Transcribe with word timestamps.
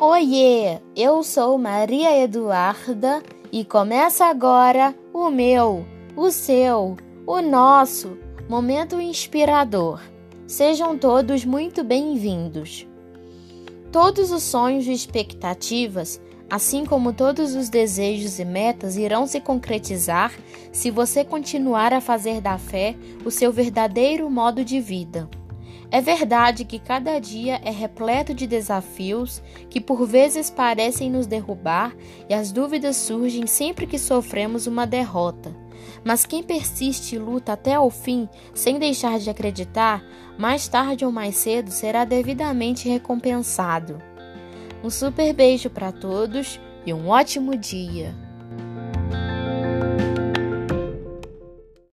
Oiê, 0.00 0.78
eu 0.94 1.24
sou 1.24 1.58
Maria 1.58 2.16
Eduarda 2.22 3.20
e 3.50 3.64
começa 3.64 4.26
agora 4.26 4.94
o 5.12 5.28
meu, 5.28 5.84
o 6.14 6.30
seu, 6.30 6.96
o 7.26 7.40
nosso 7.40 8.16
momento 8.48 9.00
inspirador. 9.00 10.00
Sejam 10.46 10.96
todos 10.96 11.44
muito 11.44 11.82
bem-vindos. 11.82 12.86
Todos 13.90 14.30
os 14.30 14.44
sonhos 14.44 14.86
e 14.86 14.92
expectativas, 14.92 16.20
assim 16.48 16.86
como 16.86 17.12
todos 17.12 17.56
os 17.56 17.68
desejos 17.68 18.38
e 18.38 18.44
metas, 18.44 18.96
irão 18.96 19.26
se 19.26 19.40
concretizar 19.40 20.32
se 20.70 20.92
você 20.92 21.24
continuar 21.24 21.92
a 21.92 22.00
fazer 22.00 22.40
da 22.40 22.56
fé 22.56 22.94
o 23.24 23.32
seu 23.32 23.50
verdadeiro 23.52 24.30
modo 24.30 24.64
de 24.64 24.80
vida. 24.80 25.28
É 25.90 26.02
verdade 26.02 26.66
que 26.66 26.78
cada 26.78 27.18
dia 27.18 27.60
é 27.64 27.70
repleto 27.70 28.34
de 28.34 28.46
desafios 28.46 29.42
que 29.70 29.80
por 29.80 30.06
vezes 30.06 30.50
parecem 30.50 31.10
nos 31.10 31.26
derrubar 31.26 31.96
e 32.28 32.34
as 32.34 32.52
dúvidas 32.52 32.96
surgem 32.96 33.46
sempre 33.46 33.86
que 33.86 33.98
sofremos 33.98 34.66
uma 34.66 34.86
derrota. 34.86 35.54
Mas 36.04 36.26
quem 36.26 36.42
persiste 36.42 37.16
e 37.16 37.18
luta 37.18 37.54
até 37.54 37.78
o 37.80 37.88
fim, 37.88 38.28
sem 38.52 38.78
deixar 38.78 39.18
de 39.18 39.30
acreditar, 39.30 40.04
mais 40.38 40.68
tarde 40.68 41.06
ou 41.06 41.12
mais 41.12 41.36
cedo 41.36 41.70
será 41.70 42.04
devidamente 42.04 42.88
recompensado. 42.88 43.98
Um 44.84 44.90
super 44.90 45.32
beijo 45.32 45.70
para 45.70 45.90
todos 45.90 46.60
e 46.84 46.92
um 46.92 47.08
ótimo 47.08 47.56
dia! 47.56 48.27